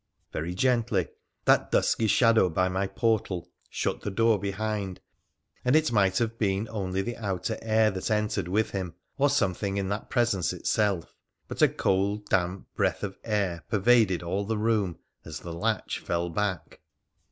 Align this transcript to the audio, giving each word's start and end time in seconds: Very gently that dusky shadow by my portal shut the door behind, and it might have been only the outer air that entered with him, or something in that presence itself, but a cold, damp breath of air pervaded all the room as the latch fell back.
Very 0.33 0.55
gently 0.55 1.09
that 1.45 1.69
dusky 1.69 2.07
shadow 2.07 2.49
by 2.49 2.69
my 2.69 2.87
portal 2.87 3.51
shut 3.69 4.01
the 4.01 4.09
door 4.09 4.39
behind, 4.39 4.99
and 5.63 5.75
it 5.75 5.91
might 5.91 6.17
have 6.17 6.39
been 6.39 6.67
only 6.71 7.03
the 7.03 7.17
outer 7.17 7.55
air 7.61 7.91
that 7.91 8.09
entered 8.09 8.47
with 8.47 8.71
him, 8.71 8.95
or 9.19 9.29
something 9.29 9.77
in 9.77 9.89
that 9.89 10.09
presence 10.09 10.53
itself, 10.53 11.13
but 11.47 11.61
a 11.61 11.67
cold, 11.67 12.25
damp 12.29 12.65
breath 12.73 13.03
of 13.03 13.19
air 13.23 13.63
pervaded 13.69 14.23
all 14.23 14.43
the 14.43 14.57
room 14.57 14.97
as 15.23 15.41
the 15.41 15.53
latch 15.53 15.99
fell 15.99 16.31
back. 16.31 16.79